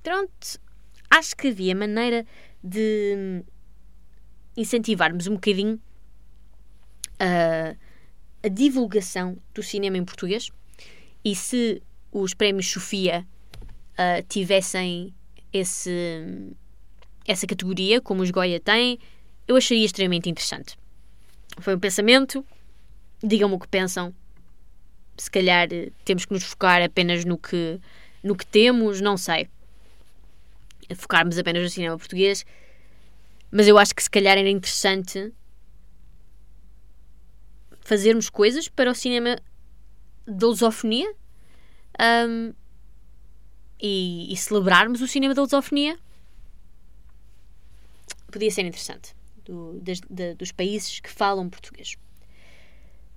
[0.01, 0.61] Pronto,
[1.09, 2.25] acho que havia maneira
[2.63, 3.43] de
[4.55, 5.77] incentivarmos um bocadinho
[7.19, 7.75] a,
[8.41, 10.49] a divulgação do cinema em português
[11.21, 11.83] e se
[12.13, 13.27] os prémios Sofia
[13.99, 15.13] uh, tivessem
[15.51, 16.55] esse,
[17.31, 18.99] essa categoria, como os Goya têm,
[19.47, 20.77] eu acharia extremamente interessante.
[21.59, 22.45] Foi um pensamento,
[23.23, 24.13] digam-me o que pensam.
[25.17, 25.67] Se calhar
[26.05, 27.79] temos que nos focar apenas no que,
[28.23, 29.49] no que temos, não sei.
[30.95, 32.45] Focarmos apenas no cinema português.
[33.51, 35.33] Mas eu acho que se calhar era interessante
[37.81, 39.37] fazermos coisas para o cinema
[40.25, 41.13] da lusofonia
[42.29, 42.53] um,
[43.81, 45.97] e, e, celebrarmos o cinema da lusofonia.
[48.31, 49.15] Podia ser interessante.
[49.43, 49.99] Do, das,
[50.37, 51.97] dos países que falam português.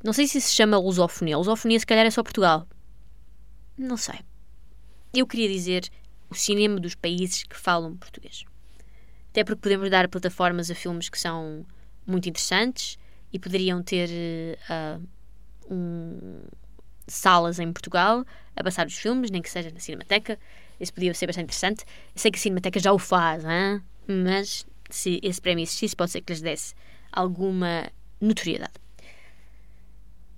[0.02, 1.38] Não sei se se chama lusofonia.
[1.38, 2.66] Lusofonia, se calhar, é só Portugal.
[3.76, 4.20] Não sei.
[5.12, 5.88] Eu queria dizer
[6.28, 8.44] o cinema dos países que falam português.
[9.30, 11.64] Até porque podemos dar plataformas a filmes que são
[12.06, 12.98] muito interessantes
[13.32, 14.08] e poderiam ter
[14.70, 15.02] uh,
[15.72, 16.42] um,
[17.06, 18.24] salas em Portugal
[18.54, 20.38] a passar os filmes, nem que seja na Cinemateca.
[20.78, 21.84] Isso podia ser bastante interessante.
[22.14, 23.82] Eu sei que a Cinemateca já o faz, hein?
[24.06, 26.74] mas se esse prémio existisse, pode ser que lhes desse
[27.12, 28.74] alguma notoriedade.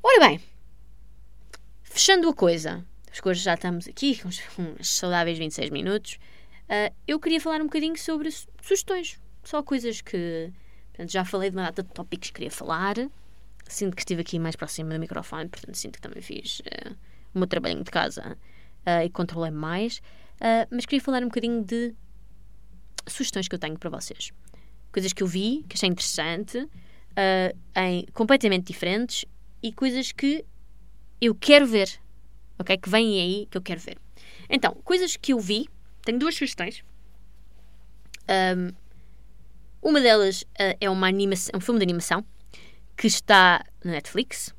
[0.03, 0.41] Ora bem,
[1.83, 6.19] fechando a coisa, as coisas já estamos aqui com uns saudáveis 26 minutos.
[6.65, 10.53] Uh, eu queria falar um bocadinho sobre sugestões, só coisas que
[10.97, 12.95] Portanto, já falei de uma data de tópicos que queria falar.
[13.69, 16.97] Sinto que estive aqui mais próximo do microfone, portanto, sinto que também fiz uh,
[17.35, 18.39] o meu trabalhinho de casa
[18.87, 19.99] uh, e controlei mais.
[20.37, 21.95] Uh, mas queria falar um bocadinho de
[23.07, 24.33] sugestões que eu tenho para vocês.
[24.97, 26.67] Coisas que eu vi, que achei interessante,
[27.77, 29.27] em, completamente diferentes
[29.63, 30.43] e coisas que
[31.21, 32.01] eu quero ver,
[32.59, 32.79] ok?
[32.79, 33.99] Que vêm aí que eu quero ver.
[34.49, 35.69] Então, coisas que eu vi,
[36.03, 36.83] tenho duas sugestões.
[38.57, 38.73] Um,
[39.83, 42.25] uma delas uh, é uma animação, um filme de animação
[42.97, 44.55] que está na Netflix.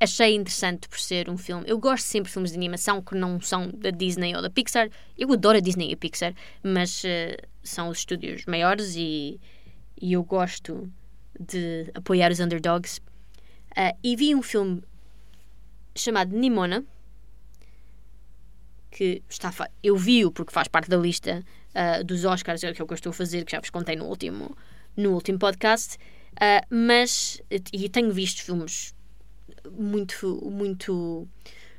[0.00, 1.64] Achei interessante por ser um filme.
[1.68, 4.88] Eu gosto sempre de filmes de animação que não são da Disney ou da Pixar.
[5.16, 9.38] Eu adoro a Disney e a Pixar, mas uh, são os estúdios maiores e,
[10.00, 10.90] e eu gosto
[11.38, 12.98] de apoiar os underdogs.
[13.70, 14.82] Uh, e vi um filme
[15.96, 16.84] chamado Nimona,
[18.90, 19.52] que está.
[19.82, 23.10] Eu vi-o porque faz parte da lista uh, dos Oscars, é o que eu estou
[23.10, 24.56] a fazer, que já vos contei no último,
[24.96, 25.96] no último podcast.
[26.34, 27.40] Uh, mas,
[27.72, 28.94] e tenho visto filmes
[29.70, 31.28] muito, muito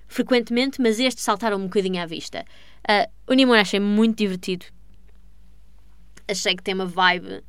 [0.08, 2.46] frequentemente, mas estes saltaram um bocadinho à vista.
[2.90, 4.66] Uh, o Nimona achei muito divertido.
[6.28, 7.44] Achei que tem uma vibe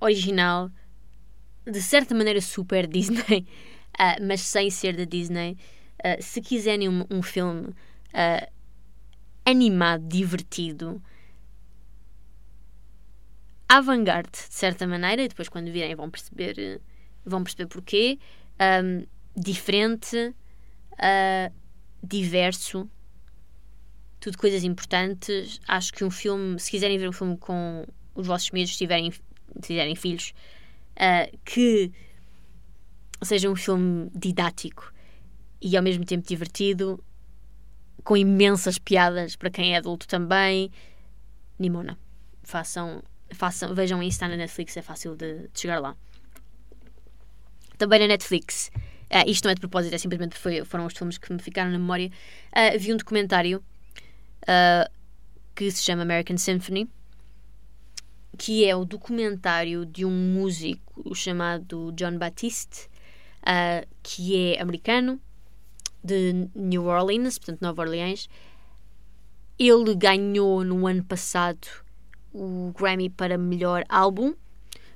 [0.00, 0.70] original,
[1.64, 3.46] de certa maneira super Disney,
[4.22, 5.56] mas sem ser da Disney.
[6.20, 7.74] se quiserem um, um filme
[9.44, 11.02] animado, divertido,
[13.68, 16.80] avant-garde, de certa maneira, e depois quando virem vão perceber,
[17.24, 18.18] vão perceber porquê.
[18.60, 19.04] Um,
[19.36, 20.34] diferente,
[20.92, 21.52] uh,
[22.02, 22.88] diverso,
[24.20, 25.60] tudo coisas importantes.
[25.66, 28.78] Acho que um filme, se quiserem ver um filme com os vossos miúdos, se
[29.62, 30.34] tiverem filhos,
[30.96, 31.92] uh, que
[33.22, 34.92] seja um filme didático
[35.60, 37.02] e ao mesmo tempo divertido,
[38.02, 40.70] com imensas piadas para quem é adulto também.
[41.58, 41.98] Nimona.
[42.42, 43.02] Façam
[43.34, 45.96] façam, vejam isso, está na Netflix, é fácil de, de chegar lá.
[47.76, 48.70] Também na Netflix,
[49.10, 51.70] uh, isto não é de propósito, é simplesmente foi, foram os filmes que me ficaram
[51.70, 52.10] na memória.
[52.52, 53.62] Uh, vi um documentário
[54.42, 54.90] uh,
[55.54, 56.88] que se chama American Symphony,
[58.36, 62.88] que é o documentário de um músico chamado John Batiste,
[63.42, 65.20] uh, que é americano,
[66.02, 68.28] de New Orleans, portanto Nova Orleans.
[69.58, 71.66] Ele ganhou no ano passado
[72.32, 74.34] o Grammy para melhor álbum.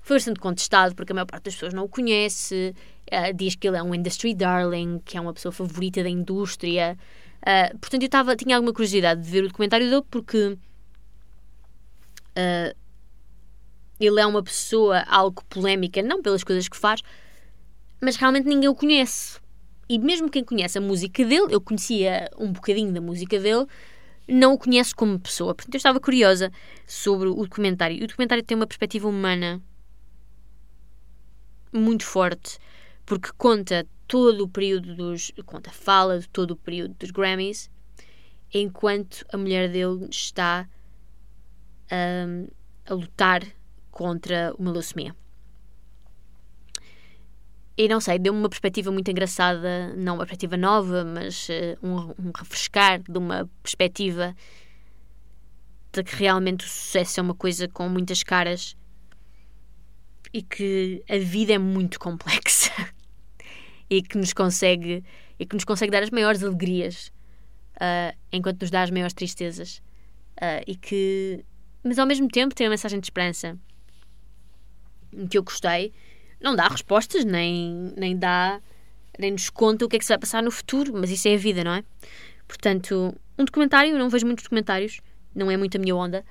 [0.02, 2.74] Foi bastante contestado porque a maior parte das pessoas não o conhece.
[3.10, 6.98] Uh, diz que ele é um industry darling, que é uma pessoa favorita da indústria.
[7.42, 10.58] Uh, portanto, eu tava, tinha alguma curiosidade de ver o documentário dele porque
[12.38, 12.76] uh,
[13.98, 17.02] ele é uma pessoa algo polémica, não pelas coisas que faz,
[18.00, 19.40] mas realmente ninguém o conhece.
[19.88, 23.66] E mesmo quem conhece a música dele, eu conhecia um bocadinho da música dele,
[24.28, 25.54] não o conhece como pessoa.
[25.54, 26.52] Portanto, eu estava curiosa
[26.86, 27.96] sobre o documentário.
[27.96, 29.62] E o documentário tem uma perspectiva humana
[31.72, 32.58] muito forte,
[33.06, 35.32] porque conta todo o período dos.
[35.46, 37.70] conta, fala de todo o período dos Grammys
[38.52, 40.68] enquanto a mulher dele está
[41.92, 42.48] um,
[42.86, 43.42] a lutar
[43.98, 45.12] contra uma leucemia.
[47.76, 51.96] E não sei, deu-me uma perspectiva muito engraçada, não uma perspectiva nova, mas uh, um,
[52.28, 54.36] um refrescar de uma perspectiva
[55.92, 58.76] de que realmente o sucesso é uma coisa com muitas caras
[60.32, 62.70] e que a vida é muito complexa
[63.90, 65.02] e que nos consegue
[65.40, 67.10] e que nos consegue dar as maiores alegrias
[67.76, 69.78] uh, enquanto nos dá as maiores tristezas
[70.36, 71.44] uh, e que
[71.82, 73.58] mas ao mesmo tempo tem uma mensagem de esperança
[75.30, 75.92] que eu gostei
[76.40, 78.60] não dá respostas nem nem dá
[79.18, 81.34] nem nos conta o que é que se vai passar no futuro mas isso é
[81.34, 81.84] a vida não é
[82.46, 85.00] portanto um documentário eu não vejo muitos documentários
[85.34, 86.24] não é muito a minha onda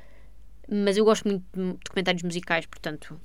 [0.70, 3.20] mas eu gosto muito de documentários musicais portanto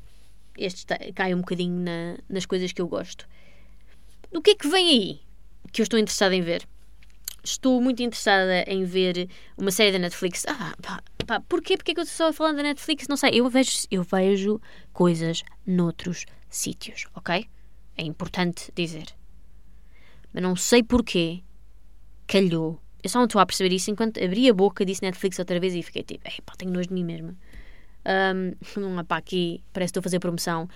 [0.56, 3.28] este cai um bocadinho na, nas coisas que eu gosto.
[4.32, 5.20] O que é que vem aí
[5.72, 6.66] que eu estou interessada em ver?
[7.44, 10.44] Estou muito interessada em ver uma série da Netflix.
[10.46, 11.76] Ah, pá, pá, porquê?
[11.76, 13.08] Porquê que eu estou só falando da Netflix?
[13.08, 13.30] Não sei.
[13.34, 14.60] Eu vejo, eu vejo
[14.92, 17.48] coisas noutros sítios, ok?
[17.96, 19.06] É importante dizer.
[20.32, 21.42] Mas não sei porquê.
[22.26, 22.80] Calhou.
[23.02, 25.74] Eu só não estou a perceber isso enquanto abri a boca, disse Netflix outra vez
[25.74, 27.36] e fiquei tipo, pá, tenho nojo de mim mesmo.
[28.04, 30.68] Um, não para aqui, parece que estou a fazer promoção.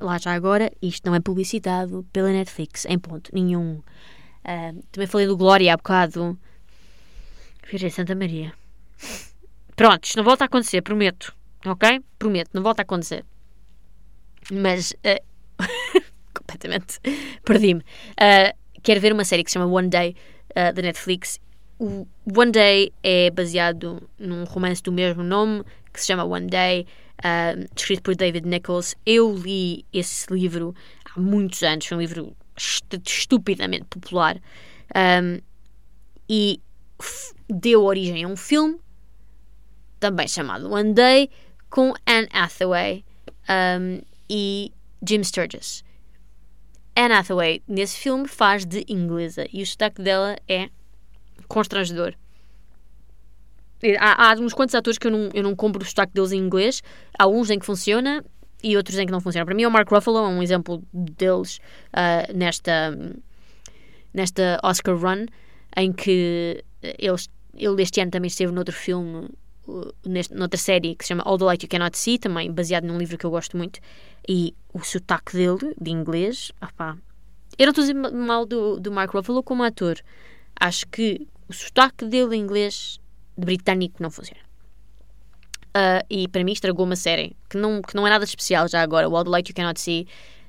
[0.00, 3.82] Lá já agora, isto não é publicitado pela Netflix, em ponto nenhum.
[4.44, 6.38] Uh, também falei do Glória há bocado.
[7.70, 8.52] Virgem Santa Maria.
[9.76, 11.34] Pronto, isto não volta a acontecer, prometo.
[11.64, 12.00] Ok?
[12.18, 13.24] Prometo, não volta a acontecer.
[14.50, 14.92] Mas.
[14.92, 15.22] Uh,
[16.34, 17.00] completamente.
[17.44, 17.80] Perdi-me.
[17.80, 20.16] Uh, quero ver uma série que se chama One Day
[20.52, 21.38] da Netflix.
[21.78, 26.86] O One Day é baseado num romance do mesmo nome que se chama One Day,
[27.24, 28.94] uh, escrito por David Nichols.
[29.04, 30.74] Eu li esse livro
[31.04, 32.36] há muitos anos, foi um livro
[33.06, 34.40] estupidamente popular
[34.94, 35.40] um,
[36.28, 36.60] e
[37.48, 38.78] deu origem a um filme
[39.98, 41.30] também chamado One Day
[41.68, 43.04] com Anne Hathaway
[43.48, 44.72] um, e
[45.06, 45.84] Jim Sturgis.
[46.96, 50.68] Anne Hathaway nesse filme faz de inglesa e o sotaque dela é
[51.48, 52.14] constrangedor.
[53.98, 56.38] Há, há uns quantos atores que eu não, eu não compro o sotaque deles em
[56.38, 56.82] inglês.
[57.18, 58.24] Há uns em que funciona
[58.62, 59.44] e outros em que não funciona.
[59.44, 62.96] Para mim, o Mark Ruffalo é um exemplo deles uh, nesta,
[64.12, 65.26] nesta Oscar run,
[65.76, 66.64] em que
[66.98, 69.28] eles, ele este ano também esteve noutro filme,
[70.04, 72.98] neste, noutra série que se chama All the Light You Cannot See, também baseado num
[72.98, 73.80] livro que eu gosto muito.
[74.28, 76.96] E o sotaque dele, de inglês, opá,
[77.58, 80.00] eu não estou a dizer mal do, do Mark Ruffalo como ator.
[80.58, 83.00] Acho que o sotaque dele em inglês
[83.36, 84.49] de britânico não funciona.
[85.70, 88.82] Uh, e para mim estragou uma série que não, que não é nada especial já
[88.82, 89.08] agora.
[89.08, 90.06] O All the Light You Cannot See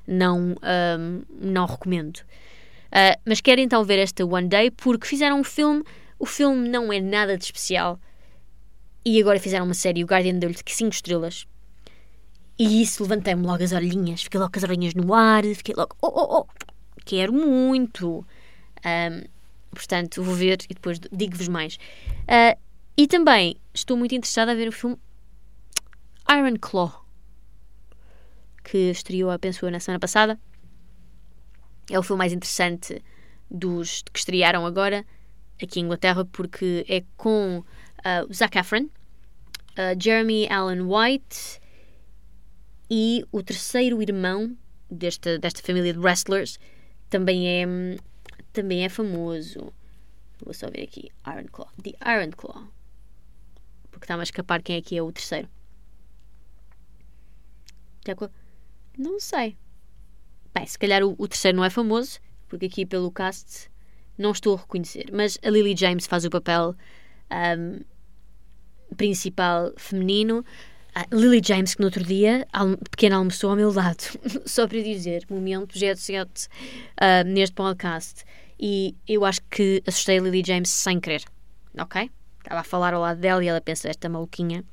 [0.07, 0.55] não,
[0.99, 2.17] um, não recomendo.
[2.17, 5.84] Uh, mas quero então ver esta One Day porque fizeram um filme.
[6.17, 7.99] O filme não é nada de especial.
[9.05, 10.03] E agora fizeram uma série.
[10.03, 11.45] O Guardian deu-lhe 5 estrelas.
[12.57, 14.23] E isso levantei-me logo as orelhinhas.
[14.23, 15.43] Fiquei logo com as orelhinhas no ar.
[15.43, 16.47] Fiquei logo, oh, oh, oh.
[17.05, 18.25] Quero muito.
[18.86, 19.23] Um,
[19.71, 21.77] portanto, vou ver e depois digo-vos mais.
[22.23, 22.60] Uh,
[22.97, 24.97] e também estou muito interessada a ver o filme
[26.29, 27.05] Iron Claw,
[28.63, 30.39] que estreou, penso eu, na semana passada.
[31.89, 33.03] É o filme mais interessante
[33.49, 35.05] dos que estrearam agora
[35.62, 41.60] aqui em Inglaterra, porque é com uh, Zac Efron, uh, Jeremy Allen White
[42.89, 44.55] e o terceiro irmão
[44.89, 46.60] desta, desta família de wrestlers
[47.10, 47.65] também é,
[48.53, 49.73] também é famoso.
[50.43, 51.12] Vou só ver aqui.
[51.27, 51.69] Iron Claw.
[51.84, 52.67] The Iron Claw
[54.01, 55.47] porque está-me a escapar quem é que é o terceiro.
[58.97, 59.57] Não sei.
[60.53, 63.69] Bem, se calhar o, o, terceiro não é famoso, porque aqui pelo cast
[64.17, 65.05] não estou a reconhecer.
[65.13, 66.75] Mas a Lily James faz o papel
[67.31, 67.81] um,
[68.95, 70.45] principal feminino.
[70.93, 72.45] A Lily James, que no outro dia,
[72.89, 74.03] pequena almoçou ao meu lado,
[74.45, 76.49] só para dizer, momento jet set
[76.99, 78.26] uh, neste podcast.
[78.59, 81.23] E eu acho que assustei a Lily James sem querer,
[81.80, 82.11] ok?
[82.39, 84.65] Estava a falar ao lado dela e ela pensa, esta maluquinha,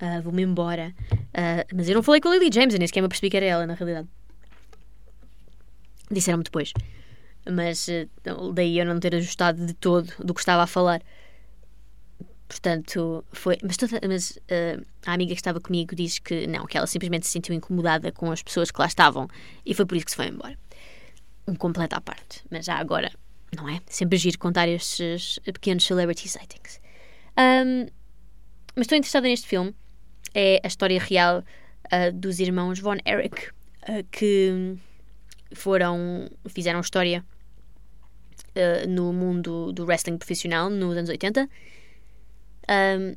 [0.00, 0.94] uh, vou-me embora.
[1.12, 3.36] Uh, mas eu não falei com a Lily James, eu nem sequer me percebi que
[3.36, 4.08] era ela, na realidade.
[6.10, 6.72] Disseram-me depois.
[7.50, 11.02] Mas uh, daí eu não ter ajustado de todo do que estava a falar.
[12.48, 13.58] Portanto, foi.
[13.62, 17.26] Mas, toda, mas uh, a amiga que estava comigo disse que não, que ela simplesmente
[17.26, 19.28] se sentiu incomodada com as pessoas que lá estavam
[19.64, 20.58] e foi por isso que se foi embora.
[21.46, 22.42] Um completo à parte.
[22.50, 23.10] Mas já agora,
[23.56, 23.80] não é?
[23.86, 26.80] Sempre giro contar estes pequenos celebrity sightings.
[27.38, 27.86] Um,
[28.74, 29.74] mas estou interessada neste filme.
[30.34, 33.48] É a história real uh, dos irmãos Von Erich,
[33.88, 34.76] uh, que
[35.52, 37.24] foram, fizeram história
[38.54, 41.48] uh, no mundo do wrestling profissional nos anos 80
[42.70, 43.16] Um,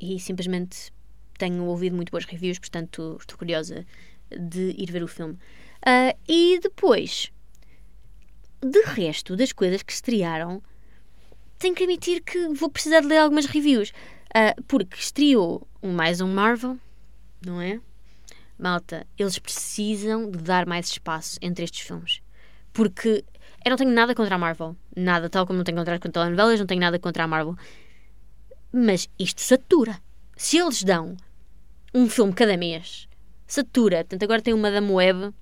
[0.00, 0.92] e simplesmente
[1.38, 3.86] tenho ouvido muito boas reviews, portanto estou curiosa
[4.30, 5.38] de ir ver o filme.
[6.26, 7.32] E depois,
[8.60, 10.60] de resto das coisas que estrearam,
[11.58, 13.92] tenho que admitir que vou precisar de ler algumas reviews.
[14.28, 16.78] Uh, porque estreou mais um Marvel,
[17.44, 17.80] não é?
[18.58, 22.20] Malta, eles precisam de dar mais espaço entre estes filmes.
[22.72, 23.24] Porque
[23.64, 24.76] eu não tenho nada contra a Marvel.
[24.96, 27.56] Nada, tal como não tenho contra telenovelas, não tenho nada contra a Marvel.
[28.72, 30.00] Mas isto satura.
[30.36, 31.16] Se eles dão
[31.94, 33.08] um filme cada mês,
[33.46, 33.98] satura.
[33.98, 35.32] Portanto, agora tem o Madame Web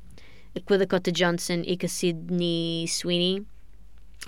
[0.65, 3.47] com a Dakota Johnson e com a Sydney Sweeney.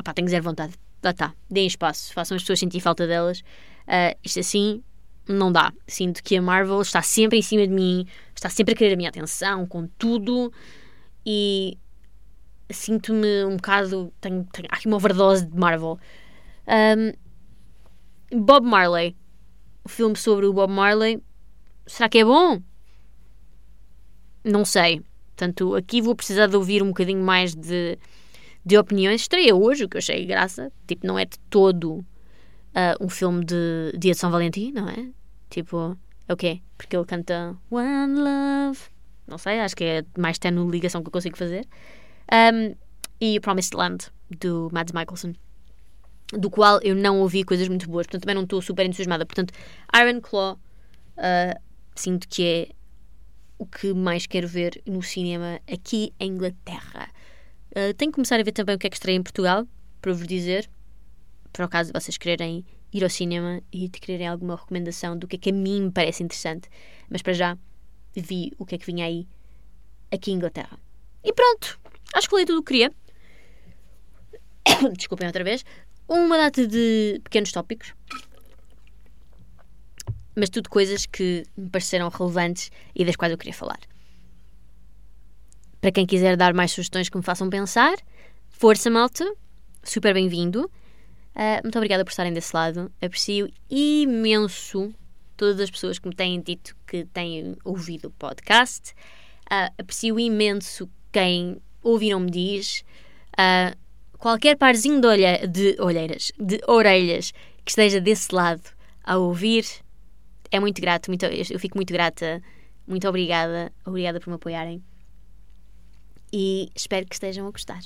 [0.04, 0.74] Pá, tenho zero vontade.
[1.02, 1.34] Lá está.
[1.50, 2.12] Deem espaço.
[2.12, 3.42] Façam as pessoas sentir falta delas.
[3.88, 4.82] Uh, isto assim
[5.26, 5.72] não dá.
[5.86, 8.96] Sinto que a Marvel está sempre em cima de mim, está sempre a querer a
[8.96, 10.52] minha atenção com tudo
[11.24, 11.78] e
[12.70, 14.12] sinto-me um bocado.
[14.20, 15.98] Tenho, tenho aqui uma overdose de Marvel.
[16.66, 17.12] Um,
[18.44, 19.16] Bob Marley.
[19.84, 21.22] O filme sobre o Bob Marley.
[21.86, 22.62] Será que é bom?
[24.44, 25.02] Não sei.
[25.28, 27.98] Portanto, aqui vou precisar de ouvir um bocadinho mais de,
[28.64, 29.22] de opiniões.
[29.22, 30.70] Estreia hoje, o que eu achei graça.
[30.86, 32.04] Tipo, não é de todo
[32.78, 35.08] uh, um filme de Dia de São Valentim, não é?
[35.50, 35.98] Tipo,
[36.28, 36.60] é o quê?
[36.76, 38.78] Porque ele canta One Love.
[39.26, 41.66] Não sei, acho que é mais tenue ligação que eu consigo fazer.
[42.32, 42.74] Um,
[43.20, 44.06] e Promised Land,
[44.38, 45.34] do Mads Mikkelsen.
[46.32, 49.26] Do qual eu não ouvi coisas muito boas, portanto também não estou super entusiasmada.
[49.26, 49.52] Portanto,
[49.98, 50.54] Iron Claw,
[51.16, 51.60] uh,
[51.94, 52.68] sinto que é
[53.58, 57.10] o que mais quero ver no cinema aqui em Inglaterra.
[57.70, 59.66] Uh, tenho que começar a ver também o que é que estreia em Portugal,
[60.00, 60.70] para vos dizer,
[61.58, 65.26] para o caso de vocês quererem ir ao cinema e de quererem alguma recomendação do
[65.26, 66.68] que é que a mim me parece interessante.
[67.10, 67.58] Mas para já
[68.14, 69.26] vi o que é que vinha aí
[70.08, 70.78] aqui em Inglaterra.
[71.24, 71.80] E pronto,
[72.14, 72.92] acho que falei tudo o que queria.
[74.96, 75.64] Desculpem outra vez.
[76.08, 77.92] Uma data de pequenos tópicos.
[80.36, 83.80] Mas tudo coisas que me pareceram relevantes e das quais eu queria falar.
[85.80, 87.96] Para quem quiser dar mais sugestões que me façam pensar,
[88.48, 89.28] força malta,
[89.82, 90.70] super bem-vindo.
[91.38, 92.90] Uh, muito obrigada por estarem desse lado.
[93.00, 94.92] Aprecio imenso
[95.36, 98.92] todas as pessoas que me têm dito que têm ouvido o podcast.
[99.44, 102.84] Uh, aprecio imenso quem ouve não me diz.
[103.34, 103.78] Uh,
[104.18, 107.30] qualquer parzinho de, olhe de olheiras, de orelhas
[107.64, 108.64] que esteja desse lado
[109.04, 109.64] a ouvir,
[110.50, 111.08] é muito grato.
[111.08, 112.42] Muito, eu fico muito grata.
[112.84, 113.72] Muito obrigada.
[113.86, 114.82] Obrigada por me apoiarem.
[116.32, 117.82] E espero que estejam a gostar.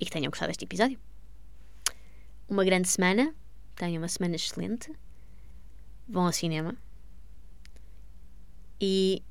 [0.00, 0.98] E que tenham gostado deste episódio
[2.48, 3.34] uma grande semana.
[3.74, 4.90] Tenham uma semana excelente.
[6.08, 6.74] Vão ao cinema.
[8.80, 9.22] E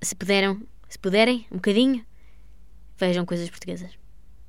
[0.00, 2.04] se puderam, se puderem, um bocadinho,
[2.96, 3.98] vejam coisas portuguesas.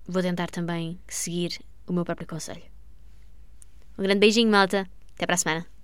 [0.07, 2.63] Vou tentar também seguir o meu próprio conselho.
[3.97, 4.89] Um grande beijinho, malta.
[5.15, 5.78] Até para a semana.